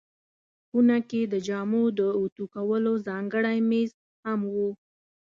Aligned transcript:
خونه 0.67 0.97
کې 1.09 1.21
د 1.33 1.35
جامو 1.47 1.83
د 1.99 2.01
اوتو 2.17 2.43
کولو 2.55 2.91
ځانګړی 3.07 3.57
مېز 3.69 3.91
هم 4.25 4.41
و. 4.53 4.55